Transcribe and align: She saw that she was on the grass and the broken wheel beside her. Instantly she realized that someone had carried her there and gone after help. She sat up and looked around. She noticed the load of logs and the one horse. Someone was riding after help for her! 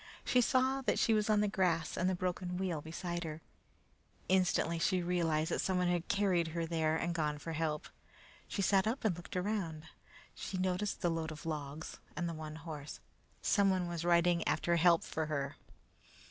She 0.25 0.41
saw 0.41 0.81
that 0.81 0.97
she 0.97 1.13
was 1.13 1.29
on 1.29 1.41
the 1.41 1.47
grass 1.47 1.95
and 1.95 2.09
the 2.09 2.15
broken 2.15 2.57
wheel 2.57 2.81
beside 2.81 3.23
her. 3.23 3.39
Instantly 4.29 4.79
she 4.79 5.03
realized 5.03 5.51
that 5.51 5.61
someone 5.61 5.89
had 5.89 6.07
carried 6.07 6.47
her 6.47 6.65
there 6.65 6.95
and 6.97 7.13
gone 7.13 7.35
after 7.35 7.53
help. 7.53 7.87
She 8.47 8.63
sat 8.63 8.87
up 8.87 9.05
and 9.05 9.15
looked 9.15 9.37
around. 9.37 9.83
She 10.33 10.57
noticed 10.57 11.01
the 11.01 11.11
load 11.11 11.31
of 11.31 11.45
logs 11.45 11.99
and 12.15 12.27
the 12.27 12.33
one 12.33 12.55
horse. 12.55 12.99
Someone 13.43 13.87
was 13.87 14.03
riding 14.03 14.43
after 14.47 14.75
help 14.77 15.03
for 15.03 15.27
her! 15.27 15.55